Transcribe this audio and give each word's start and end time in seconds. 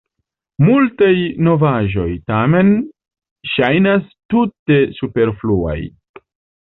Multaj 0.67 1.09
novaĵoj, 1.47 2.07
tamen, 2.33 2.73
ŝajnas 3.55 4.09
tute 4.35 4.83
superfluaj. 5.01 5.81